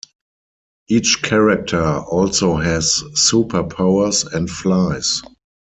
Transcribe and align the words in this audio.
Each 0.87 1.21
character 1.21 1.79
also 1.99 2.55
has 2.55 3.03
super 3.13 3.61
powers 3.65 4.23
and 4.23 4.49
flies. 4.49 5.21